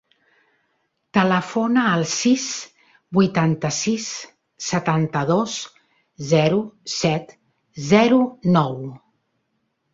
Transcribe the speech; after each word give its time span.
Telefona 1.17 1.83
al 1.89 2.05
sis, 2.13 2.45
vuitanta-sis, 3.19 4.09
setanta-dos, 4.71 5.61
zero, 6.33 6.61
set, 6.99 7.39
zero, 7.95 8.23
nou. 8.61 8.79